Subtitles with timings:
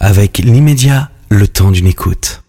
[0.00, 2.42] avec l'immédiat, le temps d'une écoute.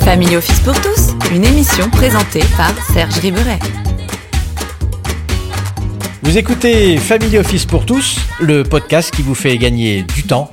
[0.00, 3.58] Family Office pour tous, une émission présentée par Serge Riberet.
[6.22, 10.50] Vous écoutez Family Office pour tous, le podcast qui vous fait gagner du temps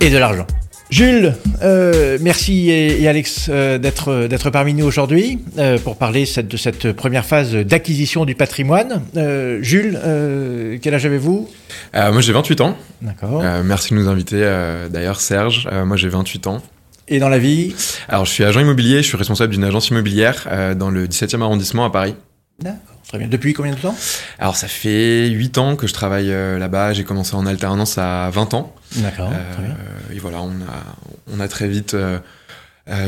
[0.00, 0.46] et de l'argent.
[0.92, 1.32] Jules,
[1.62, 6.48] euh, merci et, et Alex euh, d'être d'être parmi nous aujourd'hui euh, pour parler cette-
[6.48, 9.00] de cette première phase d'acquisition du patrimoine.
[9.16, 11.48] Euh, Jules, euh, quel âge avez-vous?
[11.94, 12.76] Euh, moi j'ai 28 ans.
[13.00, 13.40] D'accord.
[13.42, 14.36] Euh, merci de nous inviter.
[14.42, 16.60] euh, D'ailleurs Serge, euh, moi j'ai 28 ans.
[17.08, 17.74] Et dans la vie?
[18.10, 21.40] Alors je suis agent immobilier, je suis responsable d'une agence immobilière euh, dans le 17e
[21.40, 22.14] arrondissement à Paris.
[22.60, 22.96] D'accord.
[23.08, 23.28] Très bien.
[23.28, 23.94] Depuis combien de temps?
[24.38, 28.30] Alors ça fait 8 ans que je travaille euh, là-bas, j'ai commencé en alternance à
[28.30, 28.74] 20 ans.
[28.96, 29.30] D'accord.
[29.32, 29.76] Euh, Très bien.
[30.14, 31.94] et voilà, on a, on a très vite...
[31.94, 32.18] euh,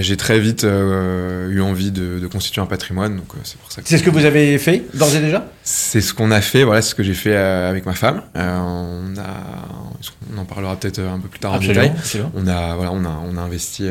[0.00, 3.70] j'ai très vite euh, eu envie de, de constituer un patrimoine, donc euh, c'est pour
[3.72, 5.46] ça que C'est ce que vous avez fait d'ores et déjà?
[5.62, 6.64] C'est ce qu'on a fait.
[6.64, 8.22] Voilà, c'est ce que j'ai fait avec ma femme.
[8.34, 10.04] On a,
[10.34, 11.88] on en parlera peut-être un peu plus tard en détail.
[11.96, 12.30] absolument.
[12.34, 13.88] On a, voilà, on a, on a investi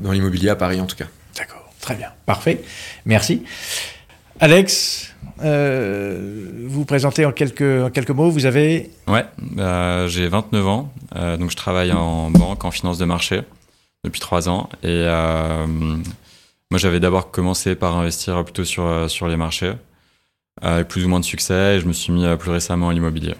[0.00, 1.06] dans l'immobilier à Paris en tout cas.
[1.36, 2.62] D'accord, très bien, parfait,
[3.06, 3.42] merci.
[4.40, 8.90] Alex, euh, vous présentez en quelques, en quelques mots, vous avez...
[9.06, 13.42] Ouais, bah, j'ai 29 ans, euh, donc je travaille en banque, en finance de marché
[14.04, 14.68] depuis 3 ans.
[14.82, 19.72] Et euh, moi, j'avais d'abord commencé par investir plutôt sur, sur les marchés,
[20.60, 23.34] avec plus ou moins de succès, et je me suis mis plus récemment à l'immobilier.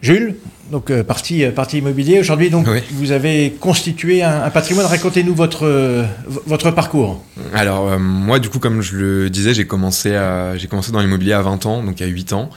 [0.00, 0.36] Jules,
[0.70, 2.20] donc euh, partie, euh, partie immobilier.
[2.20, 2.78] Aujourd'hui, donc, Oui.
[2.92, 4.86] vous avez constitué un, un patrimoine.
[4.86, 6.04] Racontez-nous votre, euh,
[6.46, 7.24] votre parcours.
[7.52, 11.00] Alors euh, moi du coup comme je le disais j'ai commencé à- j'ai commencé dans
[11.00, 12.50] l'immobilier à 20 ans donc à 8 ans.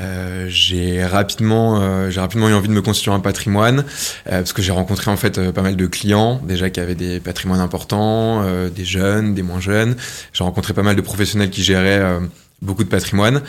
[0.00, 3.80] Euh, j'ai rapidement euh, j'ai rapidement eu envie de me constituer un patrimoine
[4.26, 6.94] euh, parce que j'ai rencontré en fait euh, pas mal de clients déjà qui avaient
[6.94, 9.96] des patrimoines importants, euh, des jeunes, des moins jeunes.
[10.34, 12.20] J'ai rencontré pas mal de professionnels qui géraient euh,
[12.60, 13.40] beaucoup de patrimoine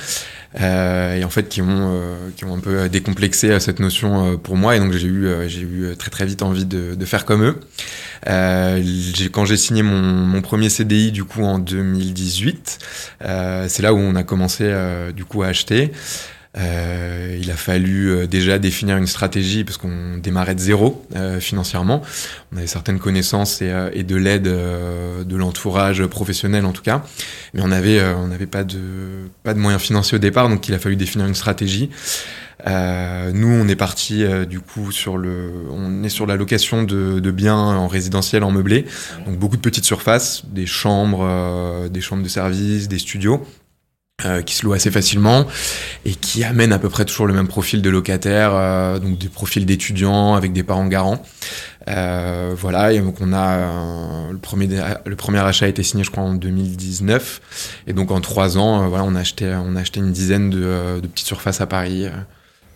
[0.55, 4.37] et en fait qui ont euh, qui ont un peu décomplexé euh, cette notion euh,
[4.37, 7.05] pour moi et donc j'ai eu euh, j'ai eu très très vite envie de, de
[7.05, 7.59] faire comme eux.
[8.27, 8.81] Euh,
[9.31, 12.79] quand j'ai signé mon, mon premier CDI du coup en 2018,
[13.23, 15.91] euh, c'est là où on a commencé euh, du coup à acheter.
[16.57, 21.39] Euh, il a fallu euh, déjà définir une stratégie parce qu'on démarrait de zéro euh,
[21.39, 22.01] financièrement.
[22.51, 26.81] On avait certaines connaissances et, euh, et de l'aide euh, de l'entourage professionnel en tout
[26.81, 27.03] cas,
[27.53, 28.79] mais on avait euh, on n'avait pas de
[29.43, 31.89] pas de moyens financiers au départ, donc il a fallu définir une stratégie.
[32.65, 37.31] Nous, on est parti du coup sur le, on est sur la location de, de
[37.31, 38.85] biens en résidentiel, en meublé,
[39.25, 43.45] donc beaucoup de petites surfaces, des chambres, des chambres de service, des studios.
[44.25, 45.45] Euh, qui se louent assez facilement
[46.03, 49.29] et qui amènent à peu près toujours le même profil de locataire, euh, donc des
[49.29, 51.21] profils d'étudiants avec des parents garants.
[51.87, 54.67] Euh, voilà, et donc on a euh, le premier
[55.05, 58.83] le premier achat a été signé, je crois, en 2019, et donc en trois ans,
[58.83, 61.61] euh, voilà, on a acheté on a acheté une dizaine de, euh, de petites surfaces
[61.61, 62.07] à Paris,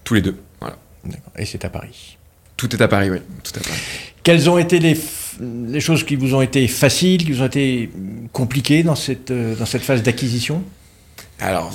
[0.03, 0.35] tous les deux.
[0.59, 0.77] Voilà.
[1.03, 1.33] D'accord.
[1.39, 2.19] Et c'est à Paris.
[2.55, 3.17] Tout est à Paris, oui.
[3.43, 3.79] Tout à Paris.
[4.21, 4.95] Quelles ont été les,
[5.41, 7.89] les choses qui vous ont été faciles, qui vous ont été
[8.31, 10.63] compliquées dans cette, dans cette phase d'acquisition?
[11.41, 11.71] Alors,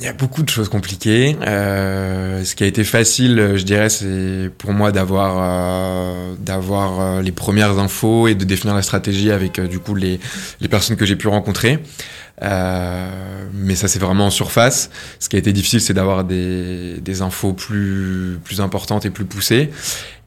[0.00, 1.36] il y a beaucoup de choses compliquées.
[1.46, 7.22] Euh, ce qui a été facile, je dirais, c'est pour moi d'avoir euh, d'avoir euh,
[7.22, 10.18] les premières infos et de définir la stratégie avec euh, du coup les
[10.60, 11.78] les personnes que j'ai pu rencontrer.
[12.42, 14.90] Euh, mais ça c'est vraiment en surface.
[15.20, 19.24] Ce qui a été difficile, c'est d'avoir des, des infos plus plus importantes et plus
[19.24, 19.70] poussées.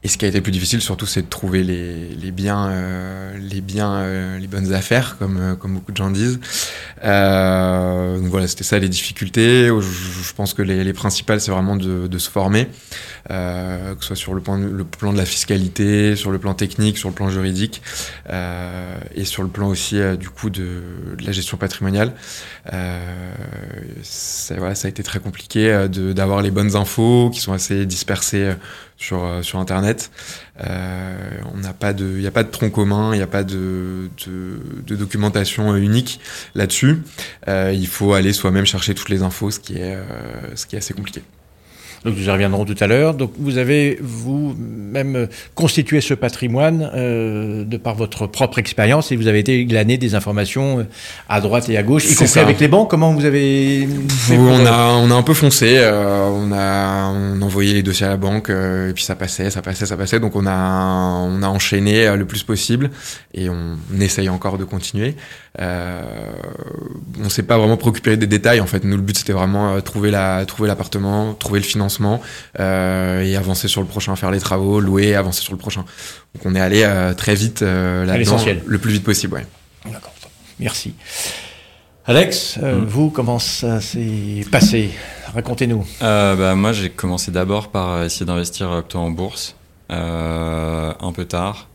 [0.04, 3.36] Et ce qui a été plus difficile, surtout, c'est de trouver les, les biens, euh,
[3.40, 6.38] les biens, euh, les bonnes affaires, comme euh, comme beaucoup de gens disent.
[7.04, 9.66] Euh, donc voilà, c'était ça les difficultés.
[9.66, 12.68] Je, je pense que les, les principales, c'est vraiment de, de se former,
[13.28, 16.98] que ce soit sur le plan, le plan de la fiscalité, sur le plan technique,
[16.98, 17.82] sur le plan juridique,
[18.30, 20.82] euh, et sur le plan aussi euh, du coup de,
[21.18, 22.12] de la gestion patrimoniale.
[22.72, 23.32] Euh,
[24.02, 27.86] ça, voilà, ça a été très compliqué euh, d'avoir les bonnes infos qui sont assez
[27.86, 28.54] dispersées euh,
[28.96, 30.10] sur, euh, sur Internet.
[30.66, 31.16] Euh,
[31.54, 33.44] on n'a pas de, il n'y a pas de tronc commun, il n'y a pas
[33.44, 36.20] de, de, de documentation euh, unique
[36.54, 37.02] là-dessus.
[37.48, 40.74] Euh, il faut aller soi-même chercher toutes les infos, ce qui est, euh, ce qui
[40.74, 41.22] est assez compliqué.
[42.04, 43.14] Donc nous y reviendrons tout à l'heure.
[43.14, 49.26] Donc vous avez vous-même constitué ce patrimoine euh, de par votre propre expérience et vous
[49.26, 50.84] avez été glané des informations euh,
[51.28, 52.42] à droite et à gauche, y compris ça.
[52.42, 52.90] avec les banques.
[52.90, 56.52] Comment vous avez fait pour, on euh, a, on a un peu foncé, euh, on
[56.52, 59.86] a, on envoyé les dossiers à la banque, euh, et puis ça passait, ça passait,
[59.86, 60.20] ça passait.
[60.20, 60.54] Donc on a,
[61.26, 62.90] on a enchaîné le plus possible,
[63.34, 65.16] et on, essaye encore de continuer.
[65.60, 66.02] Euh,
[67.24, 68.60] on s'est pas vraiment préoccupé des détails.
[68.60, 72.20] En fait, nous le but c'était vraiment euh, trouver la, trouver l'appartement, trouver le financement,
[72.60, 75.84] euh, et avancer sur le prochain, faire les travaux, louer, avancer sur le prochain.
[76.34, 78.62] Donc on est allé euh, très vite euh, là-dedans, l'essentiel.
[78.66, 79.34] le plus vite possible.
[79.34, 79.46] Ouais.
[79.92, 80.12] D'accord.
[80.60, 80.94] Merci.
[82.06, 82.84] Alex, euh, Mm.
[82.84, 84.90] vous, comment ça s'est passé?
[85.34, 85.84] Racontez-nous.
[86.02, 89.56] Euh, bah, moi, j'ai commencé d'abord par essayer d'investir euh, plutôt en bourse,
[89.90, 91.67] euh, un peu tard.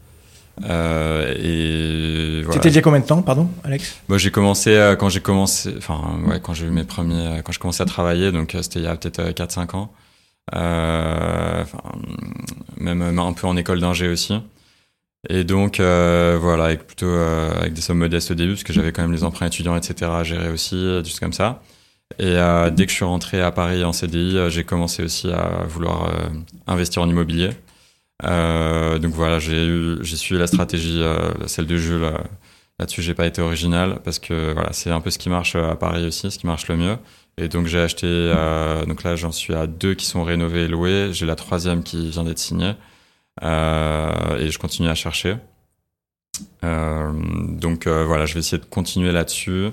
[0.70, 2.70] Euh, et voilà.
[2.70, 4.00] Y a combien de temps, pardon, Alex?
[4.08, 7.42] Moi, j'ai commencé euh, quand j'ai commencé, enfin, ouais, quand j'ai eu mes premiers, euh,
[7.42, 9.92] quand je commençais à travailler, donc euh, c'était il y a peut-être euh, 4-5 ans.
[10.54, 11.64] Euh,
[12.78, 14.36] même euh, un peu en école d'ingé aussi.
[15.30, 18.74] Et donc, euh, voilà, avec plutôt euh, avec des sommes modestes au début, parce que
[18.74, 20.12] j'avais quand même les emprunts étudiants, etc.
[20.12, 21.62] à gérer aussi, euh, choses comme ça.
[22.20, 25.32] Et euh, dès que je suis rentré à Paris en CDI, euh, j'ai commencé aussi
[25.32, 26.30] à vouloir euh,
[26.68, 27.52] investir en immobilier.
[28.26, 32.04] Euh, donc voilà, j'ai suivi la stratégie, euh, celle de Jules.
[32.04, 32.18] euh,
[32.80, 35.76] Là-dessus, j'ai pas été original parce que voilà, c'est un peu ce qui marche à
[35.76, 36.98] Paris aussi, ce qui marche le mieux.
[37.38, 38.08] Et donc j'ai acheté,
[38.88, 41.10] donc là j'en suis à deux qui sont rénovés et loués.
[41.14, 42.74] J'ai la troisième qui vient d'être signée
[43.42, 43.46] et
[44.50, 45.38] je continue à chercher.
[46.64, 49.70] Donc voilà, je vais essayer de continuer là-dessus.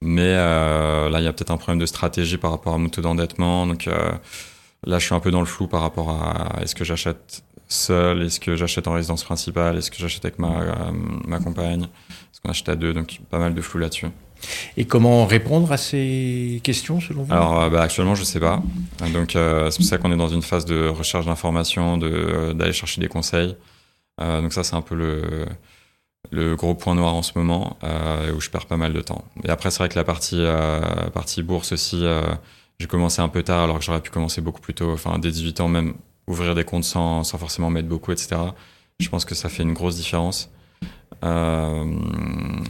[0.00, 3.02] Mais là, il y a peut-être un problème de stratégie par rapport à mon taux
[3.02, 3.66] d'endettement.
[3.66, 7.42] Donc là, je suis un peu dans le flou par rapport à est-ce que j'achète
[7.68, 10.74] seul, est-ce que j'achète en résidence principale, est-ce que j'achète avec ma, euh,
[11.26, 12.92] ma compagne, est-ce qu'on achète à deux.
[12.92, 14.06] Donc pas mal de flou là-dessus.
[14.76, 17.32] Et comment répondre à ces questions, selon vous?
[17.32, 18.62] Alors euh, bah, actuellement, je sais pas.
[19.12, 22.72] Donc euh, c'est pour ça qu'on est dans une phase de recherche d'informations, de d'aller
[22.72, 23.56] chercher des conseils.
[24.20, 25.46] Euh, donc ça, c'est un peu le
[26.30, 29.24] le gros point noir en ce moment euh, où je perds pas mal de temps.
[29.44, 30.42] Et après, c'est vrai que la partie
[31.12, 32.04] partie bourse aussi,
[32.78, 34.90] j'ai commencé un peu tard alors que j'aurais pu commencer beaucoup plus tôt.
[34.92, 35.94] Enfin, dès 18 ans même,
[36.26, 38.36] ouvrir des comptes sans sans forcément mettre beaucoup, etc.
[39.00, 40.50] Je pense que ça fait une grosse différence.
[41.24, 41.84] Euh,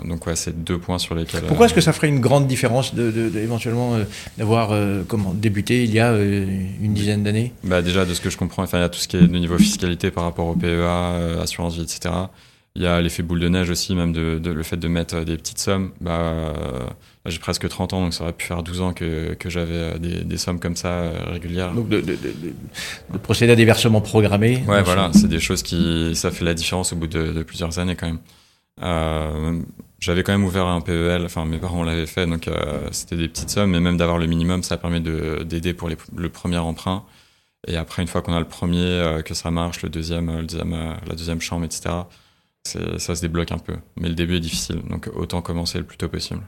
[0.04, 1.42] donc ouais, c'est deux points sur lesquels.
[1.42, 4.04] Pourquoi euh, est-ce que ça ferait une grande différence de, de- de- éventuellement euh,
[4.38, 6.46] d'avoir euh, comment débuté il y a euh,
[6.80, 7.52] une dizaine d'années?
[7.64, 9.20] Bah déjà de ce que je comprends, enfin il y a tout ce qui est
[9.22, 12.14] de niveau fiscalité par rapport au PEA, euh, assurance vie, etc.
[12.76, 15.20] Il y a l'effet boule de neige aussi, même de, de- le fait de mettre
[15.20, 15.92] des petites sommes.
[16.00, 16.80] Bah, euh,
[17.26, 19.98] j'ai presque 30 ans, donc ça aurait pu faire 12 ans que, que j'avais euh,
[19.98, 21.72] des, des sommes comme ça euh, régulières.
[21.72, 22.52] Donc de, de- de- de-
[23.12, 26.52] de procéder à des versements programmés Ouais, voilà, c'est des choses qui, ça fait la
[26.54, 28.18] différence au bout de, plusieurs années quand même.
[28.82, 29.60] Euh,
[30.00, 32.50] j'avais quand même ouvert un PEL, enfin mes parents l'avaient fait, donc
[32.90, 35.96] c'était des petites sommes, mais même d'avoir le minimum, ça permet de, d'aider pour les,
[36.16, 37.04] le premier emprunt.
[37.68, 40.72] Et après, une fois qu'on a le premier, que ça marche, le deuxième, le deuxième
[41.06, 41.94] la deuxième chambre, etc.,
[42.74, 43.74] ça se débloque un peu.
[43.96, 46.40] Mais le début est difficile, donc autant commencer le plus tôt possible.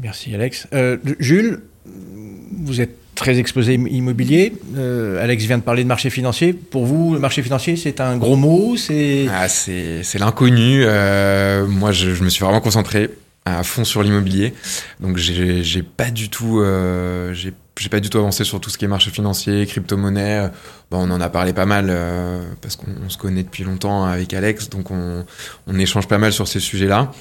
[0.00, 0.68] Merci Alex.
[0.72, 4.52] Euh, Jules, vous êtes très exposé im- immobilier.
[4.76, 6.52] Euh, Alex vient de parler de marché financier.
[6.52, 10.82] Pour vous, le marché financier, c'est un gros mot C'est Ah, c'est l'inconnu.
[10.84, 13.10] Euh, moi, je, je me suis vraiment concentré
[13.44, 14.52] à fond sur l'immobilier.
[15.00, 18.78] Donc, j'ai pas du tout, euh, j'ai j'ai pas du tout avancé sur tout ce
[18.78, 20.50] qui est marché financier, crypto-monnaie.
[20.90, 24.04] Bon, on en a parlé pas mal euh, parce qu'on on se connaît depuis longtemps
[24.04, 25.24] avec Alex, donc on,
[25.66, 27.12] on échange pas mal sur ces sujets-là.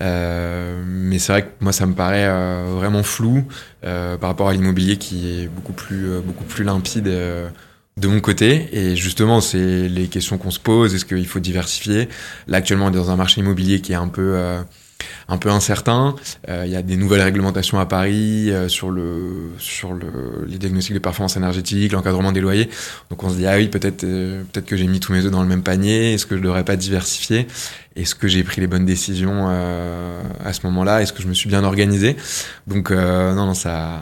[0.00, 3.44] Euh, mais c'est vrai que moi, ça me paraît euh, vraiment flou
[3.84, 7.08] euh, par rapport à l'immobilier qui est beaucoup plus, euh, beaucoup plus limpide.
[7.08, 7.48] euh,
[7.98, 8.68] de mon côté.
[8.72, 10.94] Et justement, c'est les questions qu'on se pose.
[10.94, 12.08] Est-ce qu'il faut diversifier?
[12.46, 14.34] Là, actuellement, on est dans un marché immobilier qui est un peu,
[15.32, 16.14] un peu incertain.
[16.48, 20.10] Euh, Il y a des nouvelles réglementations à Paris euh, sur, le, sur le,
[20.46, 22.68] les diagnostics de performance énergétique, l'encadrement des loyers.
[23.10, 25.30] Donc on se dit, ah oui, peut-être euh, peut-être que j'ai mis tous mes œufs
[25.30, 26.12] dans le même panier.
[26.12, 27.46] Est-ce que je devrais pas diversifier?
[27.94, 31.02] Est-ce que j'ai pris les bonnes décisions euh, à ce moment-là?
[31.02, 32.16] Est-ce que je me suis bien organisé?
[32.66, 34.00] Donc euh, non, non, ça,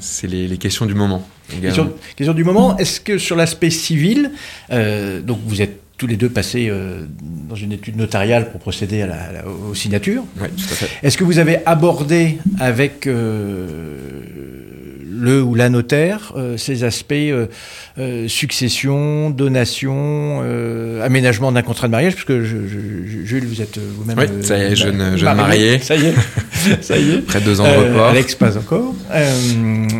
[0.00, 1.26] c'est les, les questions du moment.
[1.60, 2.76] question, question du moment.
[2.78, 4.30] Est-ce que sur l'aspect civil,
[4.70, 7.02] euh, donc vous êtes tous les deux passés euh,
[7.48, 10.24] dans une étude notariale pour procéder à la, à la- aux signatures.
[10.40, 10.88] Ouais, tout à fait.
[11.06, 14.67] Est-ce que vous avez abordé avec euh,
[15.18, 17.46] le ou la notaire euh, ces aspects euh,
[17.98, 23.78] euh, succession, donation, euh, aménagement d'un contrat de mariage Puisque je, je- Jules, vous êtes
[23.78, 24.18] vous-même.
[24.18, 25.78] Oui, euh, ça y est, jeune- jeune marié.
[25.80, 26.14] Ça y est,
[26.82, 27.18] ça y est.
[27.26, 28.06] Près de deux ans de Euh, report.
[28.08, 28.94] Alex, pas encore.
[29.12, 29.32] Euh,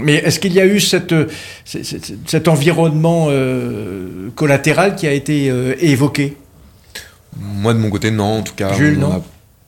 [0.02, 1.14] mais est-ce qu'il y a eu cette,
[1.64, 6.37] cet environnement euh, collatéral qui a été euh, évoqué?
[7.40, 8.38] Moi, de mon côté, non.
[8.38, 9.06] En tout cas, Jules, non?
[9.08, 9.22] a- on n'a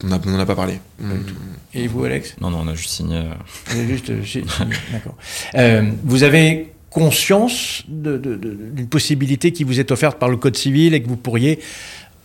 [0.04, 0.75] on en a pas parlé.
[0.99, 1.35] Pas du tout.
[1.75, 2.37] Et vous, Alex?
[2.40, 3.16] Non, non, on a juste signé.
[3.19, 3.33] euh,
[3.66, 4.45] Vous avez juste, euh, j'ai-
[4.92, 5.16] D'accord.
[5.54, 11.02] Euh, vous avez conscience d'une possibilité qui vous est offerte par le Code civil et
[11.02, 11.61] que vous pourriez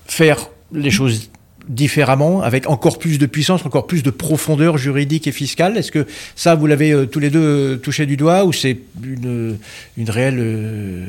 [0.08, 1.30] faire les choses
[1.68, 5.78] différemment, avec encore plus de puissance, encore plus de profondeur juridique et fiscale?
[5.78, 6.06] Est-ce que
[6.36, 9.58] ça, vous l'avez euh, tous les deux euh, touché du doigt ou c'est une,
[9.98, 11.06] une, réelle, euh,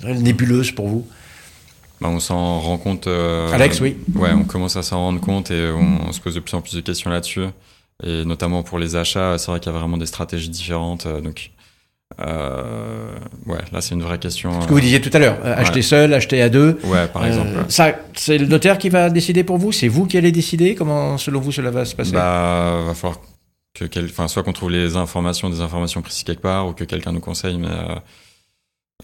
[0.00, 1.06] une réelle nébuleuse pour vous?
[2.00, 3.06] Bah, on s'en rend compte.
[3.06, 3.96] euh, Alex, oui.
[4.14, 6.60] Ouais, on commence à s'en rendre compte et on, on se pose de plus en
[6.60, 7.46] plus de questions là-dessus.
[8.02, 11.06] Et notamment pour les achats, c'est vrai qu'il y a vraiment des stratégies différentes.
[11.06, 11.50] euh, Donc,
[12.20, 14.60] euh, ouais, là c'est une vraie question.
[14.60, 16.78] Ce que vous disiez tout à l'heure, euh, acheter seul, acheter à deux.
[16.84, 17.48] Ouais, par Euh, exemple.
[17.56, 17.64] ouais.
[17.68, 19.72] Ça, c'est le notaire qui va décider pour vous?
[19.72, 20.74] C'est vous qui allez décider?
[20.74, 22.12] Comment, selon vous, cela va se passer?
[22.12, 23.18] Bah, va falloir
[23.74, 24.04] que quel...
[24.06, 27.20] enfin, soit qu'on trouve les informations, des informations précises quelque part, ou que quelqu'un nous
[27.20, 27.94] conseille, mais euh,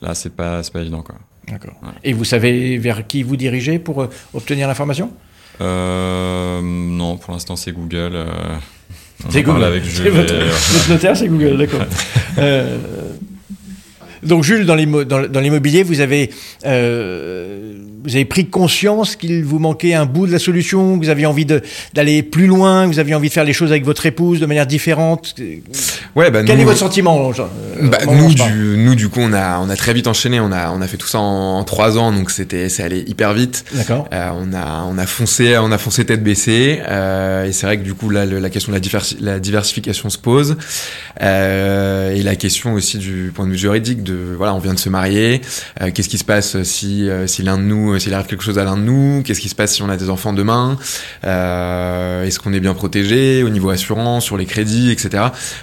[0.00, 1.16] là c'est pas, c'est pas évident quoi.
[1.48, 1.74] D'accord.
[1.82, 1.88] Ouais.
[2.04, 5.10] Et vous savez vers qui vous dirigez pour euh, obtenir l'information?
[5.60, 8.12] Euh, non, pour l'instant c'est Google.
[8.14, 8.26] euh,
[9.26, 9.64] on C'est Google.
[9.64, 10.10] avec C'est Jules.
[10.10, 11.82] votre, et, euh, votre notaire, c'est Google, d'accord.
[12.38, 12.78] Euh,
[14.22, 16.30] donc Jules, dans l'immo- dans dans l'immobilier, vous avez
[16.64, 21.10] euh, vous avez pris conscience qu'il vous manquait un bout de la solution, que vous
[21.10, 21.46] aviez envie
[21.94, 24.46] d'aller plus loin, que vous aviez envie de faire les choses avec votre épouse de
[24.46, 25.34] manière différente?
[26.16, 27.48] Ouais, bah, Quel nous, est votre sentiment Jean-
[27.80, 30.40] euh, Bah, nous, du, nous, du coup, on a, on a très vite enchaîné.
[30.40, 33.04] On a, on a fait tout ça en, en trois ans, donc c'était, c'est allé
[33.06, 33.64] hyper vite.
[33.72, 34.08] D'accord.
[34.12, 36.80] Euh, on a, on a foncé, on a foncé tête baissée.
[36.88, 39.38] euh, et c'est vrai que du coup, là, le- la question de la, diversi- la
[39.38, 40.56] diversification se pose.
[41.22, 44.78] Euh, et la question aussi du point de vue juridique de, voilà, on vient de
[44.78, 45.40] se marier.
[45.80, 48.58] euh, qu'est-ce qui se passe si, euh, si l'un de nous, s'il arrive quelque chose
[48.58, 50.78] à l'un de nous Qu'est-ce qui se passe si on a des enfants demain
[51.24, 55.10] Euh, Est-ce qu'on est bien protégé au niveau assurance, sur les crédits, etc.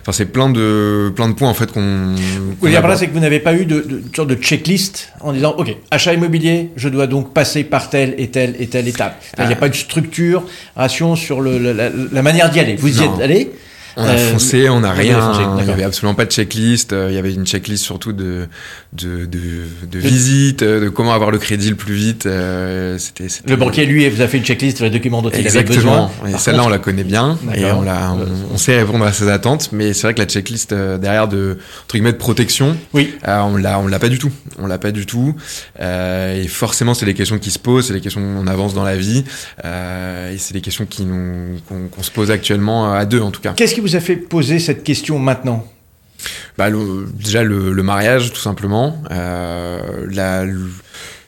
[0.01, 2.15] Enfin, c'est plein de, plein de points en fait qu'on.
[2.63, 2.98] Là, aborde.
[2.98, 6.71] c'est que vous n'avez pas eu de, sorte de checklist en disant, OK, achat immobilier,
[6.75, 9.21] je dois donc passer par telle et telle et telle étape.
[9.38, 9.59] Il n'y a Ah.
[9.59, 12.75] pas de structuration sur le, la, la- la manière d'y aller.
[12.75, 13.15] Vous y Non.
[13.15, 13.51] êtes allé
[13.98, 15.31] On a Euh, foncé, on n'a rien.
[15.34, 15.65] Il d'accord.
[15.65, 16.93] y avait absolument pas de checklist.
[16.93, 18.48] euh, Il y avait une checklist surtout de
[18.93, 19.39] de de,
[19.91, 22.25] de visite, euh, de comment avoir le crédit le plus vite.
[22.25, 25.36] euh, C'était Le banquier, lui, vous a fait une checklist sur les documents dont il
[25.36, 26.10] avait Exactement.
[26.22, 26.29] besoin.
[26.29, 29.27] Et celle-là, on la connaît bien et on, la, on, on sait répondre à ses
[29.29, 29.69] attentes.
[29.72, 33.13] Mais c'est vrai que la checklist derrière de entre guillemets de protection, Oui.
[33.27, 34.31] euh, on l'a on l'a pas du tout.
[34.60, 35.36] On l'a pas du tout.
[35.79, 38.84] Euh, et forcément, c'est des questions qui se posent, c'est des questions on avance dans
[38.84, 39.24] la vie
[39.65, 43.31] euh, et c'est des questions qui nous qu'on qu'on se pose actuellement à deux en
[43.31, 43.53] tout cas.
[43.53, 45.65] Qu'est-ce vous a fait poser cette question maintenant
[46.57, 46.69] Bah,
[47.13, 49.01] déjà le, mariage tout simplement.
[49.12, 49.79] Euh,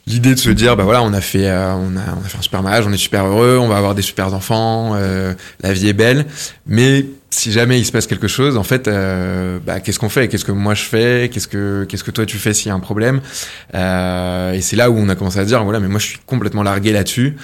[0.08, 2.64] l'idée de se dire bah voilà on a fait euh, on a fait un super
[2.64, 5.94] mariage on est super heureux on va avoir des super enfants euh, la vie est
[5.94, 6.26] belle.
[6.66, 8.90] Mais si jamais il se passe quelque chose en fait
[9.66, 10.28] bah qu'est-ce qu'on fait?
[10.28, 11.30] Qu'est-ce que moi je fais?
[11.32, 13.22] Qu'est-ce que qu'est-ce que toi tu fais s'il y a un problème?
[13.74, 16.64] Et c'est là où on a commencé à dire voilà mais moi je suis complètement
[16.64, 17.38] largué là-dessus.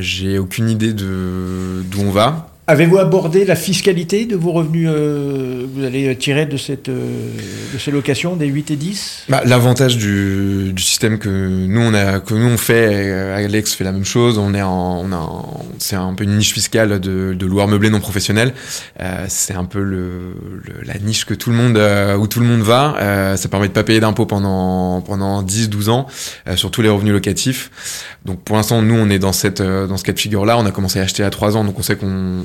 [0.00, 5.64] J'ai aucune idée de d'où on va Avez-vous abordé la fiscalité de vos revenus euh,
[5.72, 7.30] vous allez tirer de, cette, euh,
[7.72, 11.94] de ces locations des 8 et 10 Bah, L'avantage du, du système que nous on
[11.94, 14.38] a, que nous on fait, euh, Alex fait la même chose.
[14.38, 15.44] On est en, on a,
[15.78, 18.52] c'est un peu une niche fiscale de, de loueurs meublés non professionnels.
[19.00, 22.40] Euh, c'est un peu le, le- la niche que tout le monde, euh, où tout
[22.40, 22.96] le monde va.
[23.00, 26.08] Euh, ça permet de pas payer d'impôts pendant pendant 10-12 ans
[26.48, 28.10] euh, sur tous les revenus locatifs.
[28.24, 30.58] Donc pour l'instant nous on est dans cette euh, dans ce cas de figure là.
[30.58, 32.42] On a commencé à acheter à 3 ans, donc on sait qu'on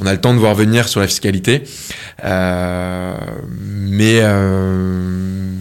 [0.00, 1.62] on, on a le temps de voir venir sur la fiscalité.
[2.24, 3.14] Euh,
[3.60, 5.52] mais euh,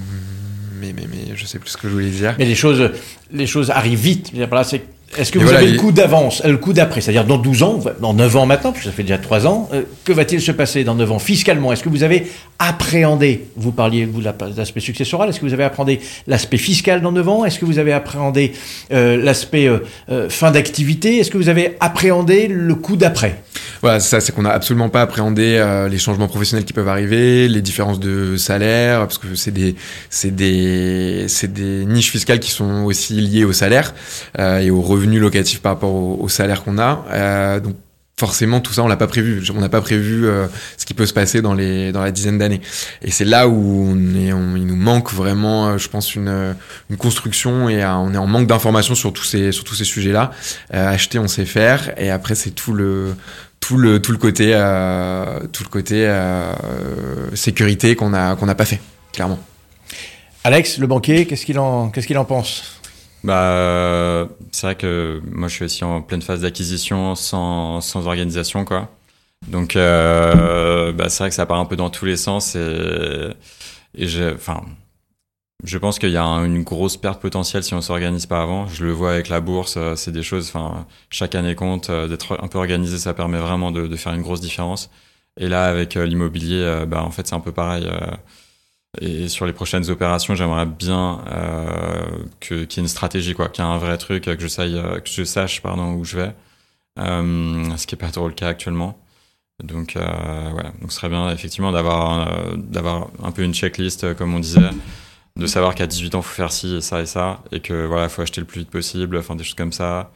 [0.81, 2.35] mais, mais, mais je sais plus ce que je voulais dire.
[2.39, 2.91] Mais les choses,
[3.31, 4.31] les choses arrivent vite.
[4.63, 4.81] C'est-
[5.17, 6.99] Est-ce que vous voilà, avez le coup d'avance, euh, le coup d'après?
[6.99, 9.83] C'est-à-dire dans 12 ans, dans 9 ans maintenant, puisque ça fait déjà 3 ans, euh,
[10.03, 11.71] que va-t-il se passer dans 9 ans fiscalement?
[11.71, 12.27] Est-ce que vous avez
[12.59, 16.57] appréhendé, vous parliez vous de la- de l'aspect successoral, est-ce que vous avez appréhendé l'aspect
[16.57, 17.45] fiscal dans 9 ans?
[17.45, 18.51] Est-ce que vous avez appréhendé
[18.91, 19.69] euh, l'aspect
[20.09, 21.17] euh, fin d'activité?
[21.19, 23.41] Est-ce que vous avez appréhendé le coup d'après?
[23.81, 27.47] Voilà, ça, c'est qu'on n'a absolument pas appréhendé euh, les changements professionnels qui peuvent arriver,
[27.47, 29.75] les différences de salaire, parce que c'est des,
[30.09, 33.93] c'est des, c'est des niches fiscales qui sont aussi liées au salaire
[34.39, 37.05] euh, et aux revenus locatifs par rapport au, au salaire qu'on a.
[37.11, 37.75] Euh, donc
[38.19, 39.43] forcément, tout ça, on l'a pas prévu.
[39.55, 42.39] On n'a pas prévu euh, ce qui peut se passer dans les, dans la dizaine
[42.39, 42.61] d'années.
[43.03, 46.27] Et c'est là où on est, on- il nous manque vraiment, euh, je pense, une,
[46.27, 46.53] euh,
[46.89, 50.31] une construction et on est en manque d'informations sur tous ces, sur tous ces sujets-là.
[50.73, 53.13] Euh, acheter, on sait faire, et après c'est tout le
[53.59, 58.55] tout le tout le côté euh, tout le côté euh, sécurité qu'on a qu'on n'a
[58.55, 58.79] pas fait
[59.13, 59.39] clairement.
[60.43, 62.79] Alex, le banquier, qu'est-ce qu'il en, qu'est-ce qu'il en pense?
[63.23, 68.63] Bah, c'est vrai que moi je suis aussi en pleine phase d'acquisition sans, sans organisation
[68.63, 68.89] quoi.
[69.47, 73.29] Donc euh, bah, c'est vrai que ça part un peu dans tous les sens et,
[73.95, 74.61] et j'ai, enfin,
[75.63, 78.67] je pense qu'il y a un- une grosse perte potentielle si on s'organise pas avant.
[78.67, 81.89] Je le vois avec la bourse, euh, c'est des choses, enfin, chaque année compte.
[81.89, 84.89] euh, D'être un peu organisé, ça permet vraiment de, faire une grosse différence.
[85.39, 87.89] Et là, avec euh, l'immobilier, bah, en fait, c'est un peu pareil.
[89.01, 91.21] et sur les prochaines opérations, j'aimerais bien
[92.39, 94.47] que- qu'il y ait une stratégie, quoi, qu'il y ait un vrai truc, que je
[94.47, 96.35] sache, que je sache où je vais.
[96.97, 98.97] Ce qui est pas trop le cas actuellement.
[99.63, 100.71] Donc, voilà.
[100.81, 104.61] Donc, ce serait bien, effectivement, d'avoir d'avoir un peu une checklist, comme on disait,
[105.37, 108.09] de savoir qu'à 18 ans, faut faire ci et ça et ça, et que voilà,
[108.09, 110.11] faut acheter le plus vite possible, enfin, des choses comme ça.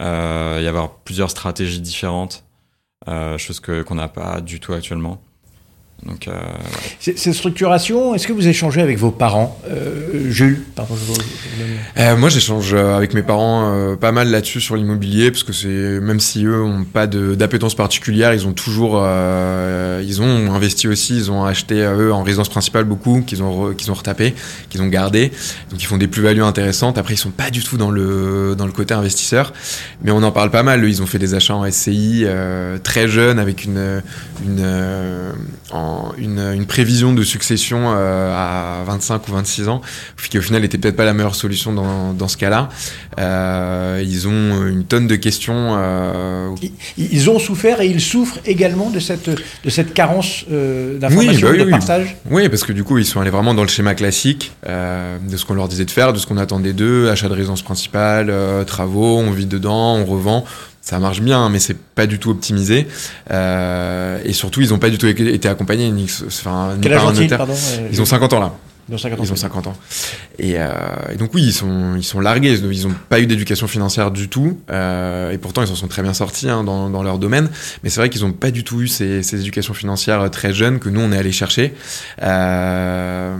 [0.00, 2.44] Euh, y avoir plusieurs stratégies différentes,
[3.08, 5.22] euh, chose qu'on n'a pas du tout actuellement.
[6.04, 7.14] Donc, euh, ouais.
[7.16, 11.18] Cette structuration, est-ce que vous échangez avec vos parents Euh, Jules, pardon, je vous-
[11.96, 15.68] Euh, moi, j'échange avec mes parents euh, pas mal là-dessus sur l'immobilier parce que c'est
[16.00, 21.16] même si eux ont pas d'appétence particulière, ils ont toujours, euh, ils ont investi aussi,
[21.16, 24.34] ils ont acheté eux en résidence principale beaucoup, qu'ils ont re- qu'ils ont retapé,
[24.68, 25.30] qu'ils ont gardé,
[25.70, 26.98] donc ils font des plus-values intéressantes.
[26.98, 29.54] Après, ils sont pas du tout dans le dans le côté investisseur,
[30.02, 30.84] mais on en parle pas mal.
[30.84, 34.02] Eux, ils ont fait des achats en SCI euh, très jeunes avec une
[34.44, 35.32] une euh,
[35.84, 39.80] en- une, une prévision de succession euh, à 25 ou 26 ans
[40.30, 42.68] qui au final n'était peut-être pas la meilleure solution dans, dans ce cas-là.
[43.20, 45.76] Euh, ils ont une tonne de questions.
[45.78, 46.72] euh, Ils-
[47.12, 51.58] Ils ont souffert et ils souffrent également de cette, de cette carence d'information, Oui, bah
[51.58, 51.70] de oui, oui.
[51.70, 52.16] partage.
[52.30, 55.44] Oui, parce que du coup, ils sont allés vraiment dans le schéma classique de ce
[55.44, 58.32] qu'on leur disait de faire, de ce qu'on attendait d'eux, achat de résidence principale,
[58.66, 60.44] travaux, on vit dedans, on revend.
[60.84, 62.86] Ça marche bien, mais c'est pas du tout optimisé.
[63.30, 65.90] Euh, et surtout, ils ont pas du tout été accompagnés.
[65.90, 67.38] Ni, enfin, ni Quel par un notaire.
[67.38, 68.52] pardon euh, Ils ont 50 ans là.
[68.88, 69.24] Ils ont 50 ans.
[69.24, 69.76] Ils ont 50 ans.
[70.38, 70.68] Et, euh,
[71.12, 72.54] et donc oui, ils sont, ils sont largués.
[72.58, 74.58] Ils n'ont pas eu d'éducation financière du tout.
[74.70, 77.48] Euh, et pourtant, ils s'en sont très bien sortis hein, dans, dans leur domaine.
[77.82, 80.52] Mais c'est vrai qu'ils n'ont pas du tout eu ces, ces éducations financières euh, très
[80.52, 81.74] jeunes que nous, on est allé chercher.
[82.22, 83.36] Euh,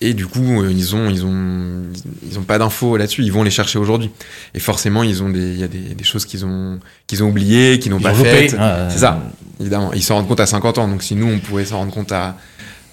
[0.00, 1.82] et du coup, ils ont, ils ont,
[2.28, 3.22] ils ont pas d'infos là-dessus.
[3.22, 4.10] Ils vont les chercher aujourd'hui.
[4.54, 5.10] Et forcément, il
[5.58, 8.54] y a des, des choses qu'ils ont, qu'ils ont oubliées, qu'ils n'ont pas faites.
[8.58, 9.22] hein, C'est ça,
[9.60, 9.92] évidemment.
[9.92, 10.88] Ils s'en rendent compte à 50 ans.
[10.88, 12.36] Donc si nous, on pouvait s'en rendre compte à,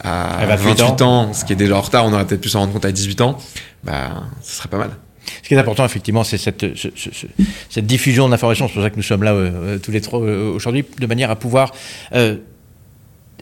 [0.04, 1.34] à, À 28 28 ans.
[1.34, 3.22] ce qui est déjà en retard, on aurait peut-être pu s'en rendre compte à 18
[3.22, 3.38] ans.
[3.84, 4.92] Bah, ce serait pas mal.
[5.42, 7.28] Ce qui est important, effectivement, c'est cette, ce- ce- ce-
[7.70, 8.68] cette diffusion d'informations.
[8.68, 11.06] C'est pour ça que nous sommes là euh, euh, tous les trois euh, aujourd'hui, de
[11.08, 11.72] manière à pouvoir
[12.14, 12.36] euh,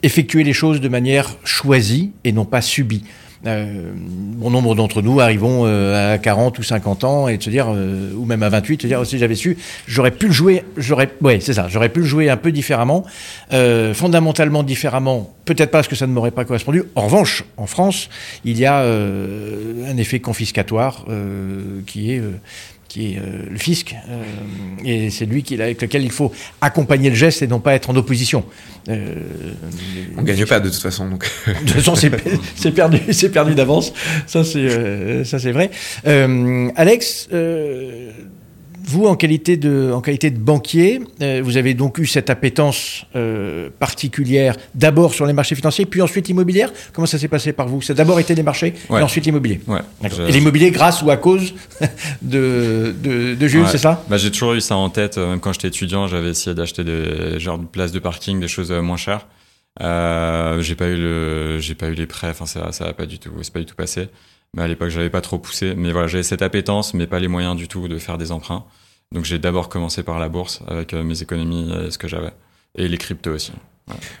[0.02, 3.04] effectuer les choses de manière choisie et non pas subie.
[3.44, 7.50] Euh, bon nombre d'entre nous arrivons euh, à 40 ou 50 ans et de se
[7.50, 10.32] dire, euh, ou même à 28, se dire, oh, si j'avais su, j'aurais pu le
[10.32, 13.04] jouer, j'aurais, ouais, c'est ça, j'aurais pu le jouer un peu différemment,
[13.94, 16.84] fondamentalement différemment, peut-être pas parce que ça ne m'aurait pas correspondu.
[16.94, 18.08] En revanche, en France,
[18.44, 21.04] il y a un effet confiscatoire
[21.86, 22.22] qui est
[22.92, 24.22] qui est euh, le fisc, euh,
[24.84, 26.30] et c'est lui qui, avec lequel il faut
[26.60, 28.44] accompagner le geste et non pas être en opposition.
[28.90, 29.14] Euh,
[30.18, 31.08] On gagne pas de toute façon.
[31.08, 31.24] Donc.
[31.46, 33.94] de toute façon, c'est perdu, c'est perdu d'avance.
[34.26, 35.70] Ça, c'est euh, ça, c'est vrai.
[36.06, 38.10] Euh, Alex, euh,
[38.84, 43.04] vous, en qualité de, en qualité de banquier, euh, vous avez donc eu cette appétence
[43.16, 46.72] euh, particulière, d'abord sur les marchés financiers, puis ensuite immobilière.
[46.92, 47.80] Comment ça s'est passé par vous?
[47.82, 49.00] Ça a d'abord été les marchés, Ouais.
[49.00, 49.60] et ensuite l'immobilier.
[49.66, 49.80] Ouais.
[50.00, 50.18] D'accord.
[50.18, 51.54] Je- Et l'immobilier grâce ou à cause
[52.22, 53.68] de, de, de Jules, Ouais.
[53.70, 54.04] c'est ça?
[54.08, 55.18] Bah, j'ai toujours eu ça en tête.
[55.18, 58.48] euh, Même quand j'étais étudiant, j'avais essayé d'acheter des genres de places de parking, des
[58.48, 59.26] choses moins chères.
[59.80, 62.28] Euh, j'ai pas eu le, j'ai pas eu les prêts.
[62.30, 64.08] Enfin, ça, ça a pas du tout, c'est pas du tout passé.
[64.56, 65.74] Mais à l'époque, j'avais pas trop poussé.
[65.76, 68.64] Mais voilà, j'avais cette appétence, mais pas les moyens du tout de faire des emprunts.
[69.12, 72.32] Donc, j'ai d'abord commencé par la bourse avec euh, mes économies et ce que j'avais.
[72.76, 73.52] Et les cryptos aussi.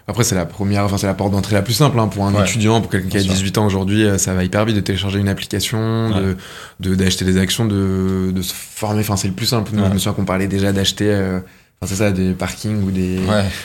[0.08, 2.34] Après, c'est la première, enfin, c'est la porte d'entrée la plus simple hein, pour un
[2.34, 2.42] Ouais.
[2.42, 3.34] étudiant, pour quelqu'un qui a Bien sûr.
[3.38, 4.04] 18 ans aujourd'hui.
[4.04, 6.36] euh, Ça va hyper vite de télécharger une application, de,
[6.80, 9.00] de d'acheter des actions, de, de se former.
[9.00, 9.70] Enfin, c'est le plus simple.
[9.72, 9.88] Nous, Ouais.
[9.88, 11.06] je me souviens qu'on parlait déjà d'acheter.
[11.10, 11.40] euh,
[11.80, 13.18] Enfin, c'est ça, des parkings ou des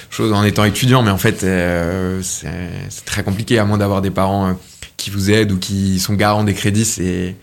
[0.09, 2.49] choses en étant étudiant, mais en fait, euh, c'est
[2.89, 4.53] c'est très compliqué, à moins d'avoir des parents euh,
[4.97, 7.35] qui vous aident ou qui sont garants des crédits, c'est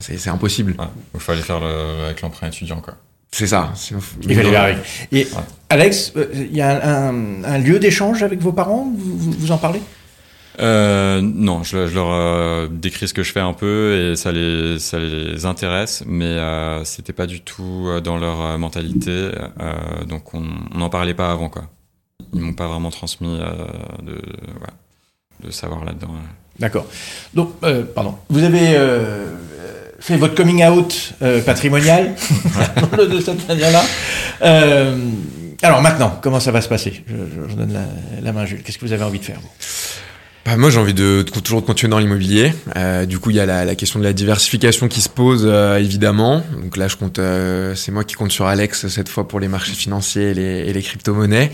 [0.00, 0.74] c'est c'est impossible.
[0.78, 0.86] Ouais.
[1.14, 2.94] Il fallait faire le, avec l'emprunt étudiant, quoi.
[3.30, 3.72] C'est ça.
[4.22, 4.78] Il fallait faire avec.
[5.12, 5.42] Et Ouais.
[5.70, 8.92] Alex, euh, il y a un, un lieu d'échange avec vos parents?
[8.94, 9.80] Vous, vous- vous en parlez?
[10.60, 14.32] Euh, non, je, je leur euh, décris ce que je fais un peu et ça
[14.32, 20.04] les, ça les intéresse, mais euh, c'était pas du tout dans leur euh, mentalité, euh,
[20.06, 20.42] donc on
[20.76, 21.70] n'en parlait pas avant quoi.
[22.34, 23.50] Ils m'ont pas vraiment transmis euh,
[24.02, 24.20] de,
[25.46, 26.08] de savoir là-dedans.
[26.08, 26.28] ouais.
[26.58, 26.86] D'accord.
[27.34, 28.16] Donc, euh, pardon.
[28.28, 29.26] Vous avez euh,
[30.00, 32.14] fait votre coming out euh, patrimonial
[32.98, 33.82] de cette manière-là.
[34.42, 34.96] Euh,
[35.62, 37.02] alors maintenant, comment ça va se passer?
[37.06, 37.80] Je, je- je donne la,
[38.22, 38.62] la main à Jules.
[38.62, 39.38] Qu'est-ce que vous avez envie de faire?
[39.40, 39.48] vous
[40.44, 42.52] Bah, moi, j'ai envie de, de toujours de continuer dans l'immobilier.
[42.76, 45.44] Euh, du coup, il y a la, la question de la diversification qui se pose,
[45.46, 46.42] euh, évidemment.
[46.60, 49.46] Donc là, je compte, euh, c'est moi qui compte sur Alex cette fois pour les
[49.46, 51.52] marchés financiers et les, les crypto-monnaies.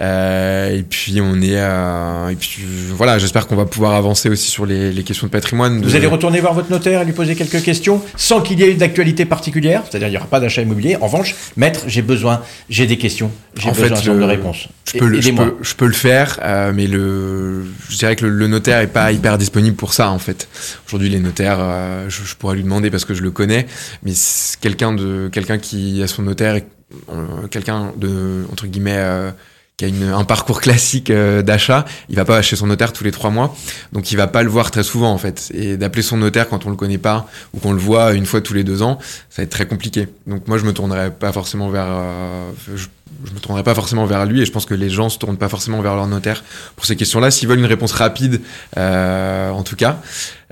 [0.00, 4.90] Et puis, on est, et puis voilà, j'espère qu'on va pouvoir avancer aussi sur les,
[4.90, 5.80] les questions de patrimoine.
[5.80, 8.74] Vous allez retourner voir votre notaire et lui poser quelques questions sans qu'il y ait
[8.74, 9.84] d'actualité particulière.
[9.88, 10.96] C'est-à-dire, il n'y aura pas d'achat immobilier.
[10.96, 14.68] En revanche, maître, j'ai besoin, j'ai des questions, j'ai besoin fait, de réponses.
[14.92, 16.40] Je peux, le, je, peux, je peux le faire,
[16.74, 20.48] mais le, je dirais que le, notaire est pas hyper disponible pour ça en fait.
[20.86, 23.66] Aujourd'hui, les notaires, euh, je, je pourrais lui demander parce que je le connais,
[24.02, 24.12] mais
[24.60, 26.60] quelqu'un de quelqu'un qui a son notaire,
[27.10, 29.30] euh, quelqu'un de entre guillemets euh,
[29.76, 33.02] qui a une, un parcours classique euh, d'achat, il va pas chez son notaire tous
[33.02, 33.56] les trois mois,
[33.92, 35.50] donc il va pas le voir très souvent en fait.
[35.52, 38.40] Et d'appeler son notaire quand on le connaît pas ou qu'on le voit une fois
[38.40, 38.98] tous les deux ans,
[39.30, 40.08] ça va être très compliqué.
[40.28, 42.84] Donc moi je me tournerai pas forcément vers, euh, je,
[43.24, 45.38] je me tournerai pas forcément vers lui et je pense que les gens se tournent
[45.38, 46.44] pas forcément vers leur notaire
[46.76, 47.32] pour ces questions-là.
[47.32, 48.42] S'ils veulent une réponse rapide,
[48.76, 50.00] euh, en tout cas,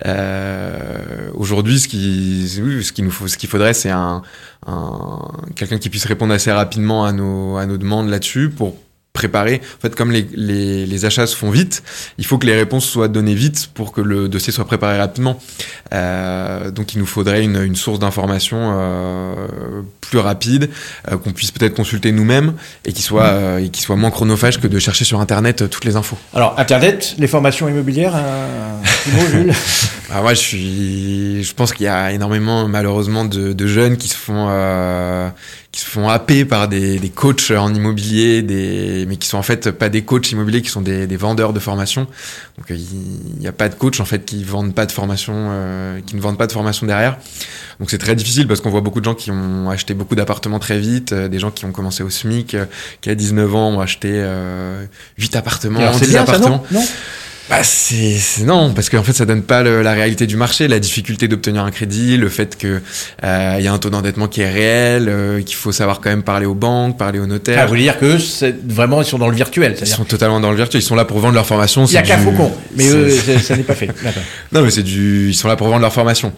[0.04, 4.22] euh, aujourd'hui ce qui, ce qu'il nous faut, ce qu'il faudrait, c'est un,
[4.66, 5.20] un
[5.54, 8.76] quelqu'un qui puisse répondre assez rapidement à nos à nos demandes là-dessus pour
[9.12, 9.60] préparer.
[9.78, 11.82] En fait, comme les, achats se font vite,
[12.18, 15.38] il faut que les réponses soient données vite pour que le dossier soit préparé rapidement.
[15.92, 20.68] Euh, donc, il nous faudrait une, une source d'information euh, plus rapide,
[21.10, 22.52] euh, qu'on puisse peut-être consulter nous-mêmes
[22.84, 25.68] et qui soit, euh, et qui soit moins chronophage que de chercher sur Internet euh,
[25.68, 26.18] toutes les infos.
[26.34, 29.54] Alors, Internet, les formations immobilières, un petit mot, Jules?
[30.14, 34.08] Ah, Moi, je suis, je pense qu'il y a énormément, malheureusement, de, de jeunes qui
[34.08, 35.30] se font euh,
[35.72, 39.42] qui se font happer par des, des coachs en immobilier, des, mais qui sont en
[39.42, 42.06] fait pas des coachs immobiliers, qui sont des, des vendeurs de formation.
[42.58, 46.00] Donc il n'y a pas de coach en fait qui vendent pas de formation, euh,
[46.04, 47.16] qui ne vendent pas de formation derrière.
[47.82, 50.60] Donc c'est très difficile parce qu'on voit beaucoup de gens qui ont acheté beaucoup d'appartements
[50.60, 52.64] très vite, euh, des gens qui ont commencé au SMIC, euh,
[53.00, 54.84] qui à 19 ans ont acheté euh,
[55.18, 56.62] 8 appartements, Alors, 10 c'est bien, ça, appartements.
[56.70, 56.86] non, non?
[57.50, 60.78] Bah c'est non parce qu'en fait ça donne pas le- la réalité du marché, la
[60.78, 62.80] difficulté d'obtenir un crédit, le fait que
[63.24, 66.08] euh, il y a un taux d'endettement qui est réel, euh, qu'il faut savoir quand
[66.08, 67.62] même parler aux banques, parler aux Ah, notaires.
[67.64, 69.76] vous voulez dire qu'eux, c'est vraiment, ils sont dans le virtuel.
[69.80, 71.84] ils sont totalement dans le virtuel, ils sont là pour vendre leur formation.
[71.84, 73.90] il y a qu'un du- faucon, mais eux, ça n'est pas fait.
[74.52, 76.32] Non mais c'est du, ils sont là pour vendre leur formation.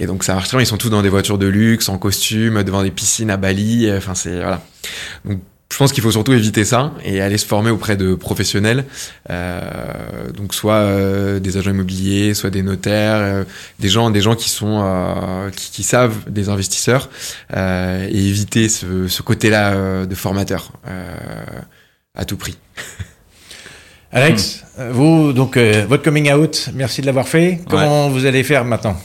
[0.00, 0.64] Et donc ça marche très bien.
[0.64, 3.88] Ils sont tous dans des voitures de luxe, en costume, devant des piscines à Bali.
[3.96, 4.60] Enfin c'est voilà.
[5.24, 5.38] Donc
[5.70, 8.84] je pense qu'il faut surtout éviter ça et aller se former auprès de professionnels,
[9.30, 9.60] euh,
[10.34, 13.44] donc soit euh, des agents immobiliers, soit des notaires, euh,
[13.78, 17.10] des gens, des gens qui sont euh, qui, qui savent des investisseurs
[17.54, 21.14] euh, et éviter ce, ce côté-là euh, de formateur euh,
[22.16, 22.56] à tout prix.
[24.12, 27.60] Alex, vous, donc, euh, votre coming out, merci de l'avoir fait.
[27.68, 28.98] Comment vous allez faire maintenant?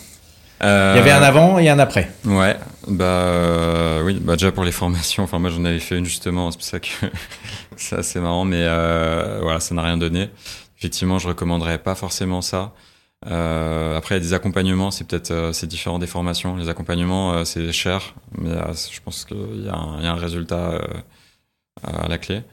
[0.62, 2.10] Il y avait un avant et un après.
[2.24, 2.56] Ouais,
[2.88, 6.58] bah oui, bah déjà pour les formations, enfin moi j'en avais fait une justement, c'est
[6.58, 6.88] pour ça que
[7.78, 10.30] c'est assez marrant, mais euh, voilà, ça n'a rien donné.
[10.78, 12.74] Effectivement, je recommanderais pas forcément ça.
[13.28, 16.56] Euh, après, il y a des accompagnements, c'est peut-être euh, c'est différent des formations.
[16.58, 18.52] Les accompagnements, euh, c'est cher, mais
[18.92, 20.82] je pense qu'il y, a un- résultat
[21.84, 22.44] à la clé.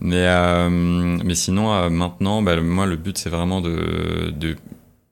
[0.00, 0.26] Mais
[0.70, 4.56] mais sinon, maintenant, bah, moi le but c'est vraiment de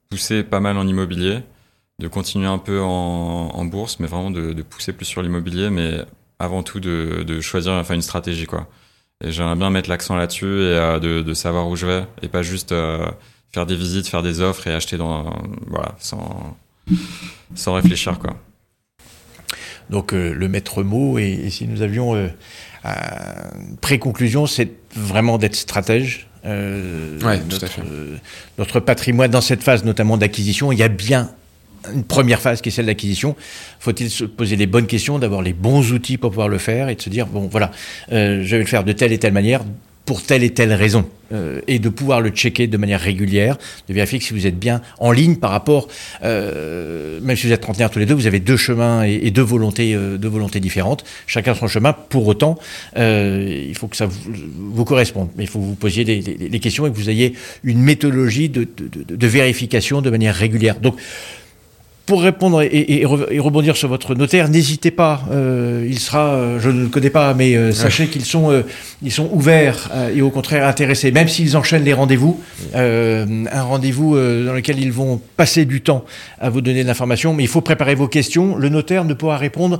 [0.09, 1.41] pousser pas mal en immobilier
[1.99, 2.87] de continuer un peu en,
[3.53, 5.99] en bourse, mais vraiment de, de pousser plus sur l'immobilier, mais
[6.39, 8.67] avant tout de, de choisir enfin une stratégie quoi.
[9.23, 12.27] Et j'aimerais bien mettre l'accent là-dessus et euh, de, de savoir où je vais et
[12.27, 13.05] pas juste euh,
[13.53, 15.31] faire des visites, faire des offres et acheter dans
[15.67, 16.57] voilà sans
[17.55, 18.35] sans réfléchir quoi.
[19.89, 22.27] Donc, euh, le maître mot, et, et si nous avions euh,
[22.83, 26.27] une pré-conclusion, c'est vraiment d'être stratège.
[26.43, 27.81] Euh, Ouais, tout à fait.
[27.81, 28.17] euh,
[28.57, 31.31] notre patrimoine, dans cette phase notamment d'acquisition, il y a bien
[31.93, 33.35] une première phase qui est celle d'acquisition.
[33.79, 36.95] Faut-il se poser les bonnes questions, d'avoir les bons outils pour pouvoir le faire et
[36.95, 37.71] de se dire, bon, voilà,
[38.11, 39.61] euh, je vais le faire de telle et telle manière
[40.05, 43.57] pour telle et telle raison, euh, et de pouvoir le checker de manière régulière,
[43.89, 45.87] de vérifier que si vous êtes bien en ligne par rapport,
[46.23, 49.41] euh, même si vous êtes trentenaires tous les deux, vous avez deux chemins et, deux
[49.41, 51.93] volontés, euh, deux volontés différentes, chacun son chemin.
[51.93, 52.59] Pour autant,
[52.97, 54.19] euh, il faut que ça vous,
[54.55, 57.09] vous corresponde, mais il faut que vous posiez les, les- les questions et que vous
[57.09, 60.79] ayez une méthodologie de, de- de- de vérification de manière régulière.
[60.79, 60.97] Donc
[62.05, 65.23] pour répondre et, et- et re- et rebondir sur votre notaire, n'hésitez pas.
[65.31, 68.61] euh, il sera, euh, je ne le connais pas, mais euh, sachez qu'ils sont, euh,
[69.01, 72.39] ils sont ouverts euh, et au contraire intéressés, même s'ils enchaînent les rendez-vous.
[72.75, 76.05] euh, un rendez-vous euh, dans lequel ils vont passer du temps
[76.39, 78.55] à vous donner de l'information, mais il faut préparer vos questions.
[78.55, 79.79] Le notaire ne pourra répondre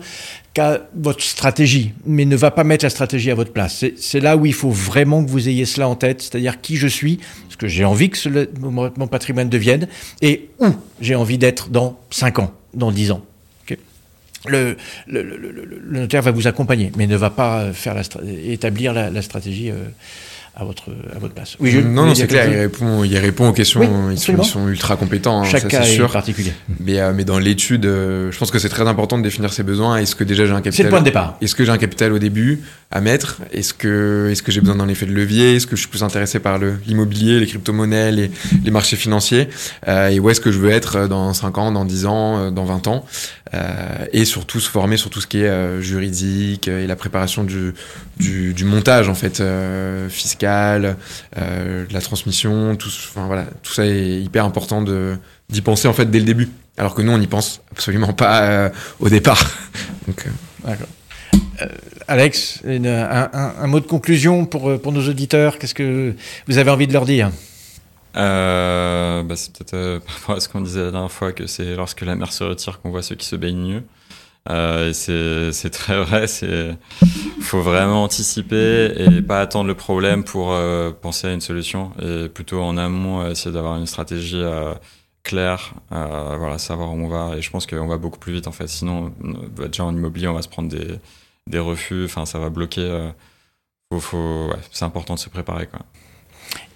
[0.55, 3.85] qu'à votre stratégie, mais ne va pas mettre la stratégie à votre place.
[3.97, 6.87] C'est- là où il faut vraiment que vous ayez cela en tête, c'est-à-dire qui je
[6.87, 9.87] suis, ce que j'ai envie que mon patrimoine devienne,
[10.21, 10.67] et où
[11.01, 13.21] j'ai envie d'être dans 5 ans, dans 10 ans.
[14.47, 14.77] Le,
[15.89, 18.03] notaire va vous accompagner, mais ne va pas faire la
[18.45, 19.85] établir la, la stratégie euh,
[20.55, 21.57] à, votre, à votre place.
[21.59, 22.49] Oui, vous non, non, c'est clair.
[22.49, 23.81] Il répond, il répond aux questions.
[23.81, 25.41] Oui, ils, sont, ils sont ultra compétents.
[25.41, 26.11] hein, chose ça, Chaque cas est sûr.
[26.11, 26.53] particulier.
[26.79, 29.63] Mais, euh, mais dans l'étude, euh, je pense que c'est très important de définir ses
[29.63, 29.97] besoins.
[29.97, 31.37] Est-ce que déjà j'ai un capital C'est le point de départ.
[31.41, 33.39] Est-ce que j'ai un capital au début à mettre?
[33.51, 35.55] Est-ce que, est-ce que j'ai besoin d'un effet de levier?
[35.55, 38.31] Est-ce que je suis plus intéressé par le- l'immobilier, les crypto-monnaies, les,
[38.63, 39.49] les marchés financiers?
[39.87, 42.37] Euh, Et où est-ce que je veux être euh, dans 5 ans, dans 10 ans,
[42.37, 43.05] euh, dans 20 ans?
[44.11, 47.43] Et surtout se former sur tout ce qui est euh, juridique euh, et la préparation
[47.43, 47.73] du,
[48.65, 50.97] montage en fait euh, fiscal,
[51.37, 54.83] euh, la transmission, tout, ça est hyper important
[55.49, 56.49] d'y penser en fait dès le début.
[56.77, 59.41] Alors que nous on n'y pense absolument pas euh, au départ.
[60.07, 60.87] Euh, D'accord.
[61.61, 61.67] Euh,
[62.07, 65.57] Alex, un, mot de conclusion pour nos auditeurs?
[65.57, 66.13] Qu'est-ce que
[66.47, 67.31] vous avez envie de leur dire?
[68.15, 71.47] Euh, bah, C'est peut-être euh, par rapport à ce qu'on disait la dernière fois, que
[71.47, 73.83] c'est lorsque la mer se retire qu'on voit ceux qui se baignent mieux.
[74.49, 76.27] Euh, c'est très vrai.
[76.27, 76.77] C'est
[77.41, 82.29] faut vraiment anticiper et pas attendre le problème pour euh, penser à une solution et
[82.29, 84.43] plutôt en amont essayer d'avoir une stratégie
[85.23, 87.37] claire, voilà, savoir où on va.
[87.37, 88.67] Et je pense qu'on va beaucoup plus vite en fait.
[88.67, 89.13] Sinon,
[89.55, 92.07] bah, déjà en immobilier, on va se prendre des, refus.
[92.25, 93.09] Ça va bloquer.
[94.71, 95.79] c'est important de se préparer quoi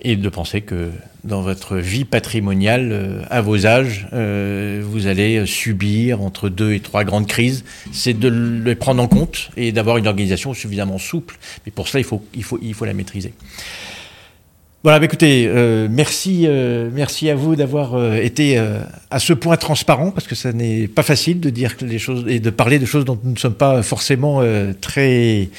[0.02, 0.92] et de penser que
[1.24, 6.80] dans votre vie patrimoniale, euh, à vos âges, euh, vous allez subir entre deux et
[6.80, 7.66] trois grandes crises.
[7.92, 8.30] C'est de
[8.64, 11.38] les prendre en compte et d'avoir une organisation suffisamment souple.
[11.66, 13.34] Mais pour cela, il faut, il faut, il faut la maîtriser.
[14.82, 18.58] Voilà, bah écoutez, euh, merci, euh, merci à vous d'avoir euh, été
[19.12, 22.40] à ce point transparent parce que ça n'est pas facile de dire les choses et
[22.40, 24.42] de parler de choses dont nous ne sommes pas forcément
[24.80, 25.50] très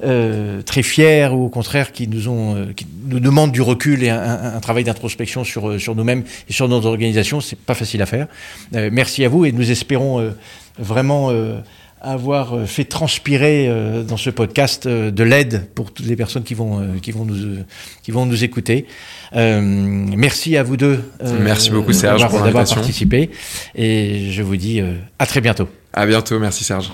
[0.00, 4.60] très fiers ou au contraire qui nous ont qui nous demandent du recul et un,
[4.60, 7.40] travail d'introspection sur sur nous-mêmes et sur notre organisation.
[7.40, 8.28] C'est pas facile à faire.
[8.72, 10.32] merci à vous et nous espérons
[10.78, 11.32] vraiment
[12.00, 16.42] avoir euh, fait transpirer euh, dans ce podcast euh, de l'aide pour toutes les personnes
[16.42, 17.58] qui vont, qui vont, nous,
[18.02, 18.86] qui vont nous écouter.
[19.34, 21.02] Euh, merci à vous deux.
[21.40, 23.30] merci beaucoup Serge pour d'avoir participé
[23.74, 24.80] et je vous dis
[25.18, 25.68] à très bientôt.
[25.92, 26.90] À bientôt, merci Serge.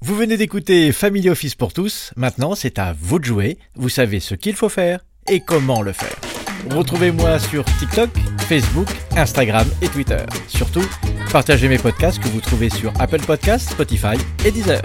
[0.00, 2.12] Vous venez d'écouter Family Office pour tous.
[2.16, 3.58] Maintenant, c'est à vous de jouer.
[3.74, 6.33] Vous savez ce qu'il faut faire et comment le faire.
[6.70, 8.10] Retrouvez-moi sur TikTok,
[8.48, 10.24] Facebook, Instagram et Twitter.
[10.48, 10.84] Surtout,
[11.32, 14.82] partagez mes podcasts que vous trouvez sur Apple Podcasts, Spotify et Deezer.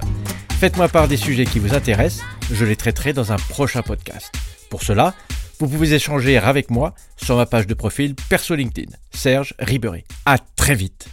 [0.60, 4.34] Faites-moi part des sujets qui vous intéressent, je les traiterai dans un prochain podcast.
[4.70, 5.14] Pour cela,
[5.60, 10.04] vous pouvez échanger avec moi sur ma page de profil perso LinkedIn, Serge Ribery.
[10.26, 11.10] À très vite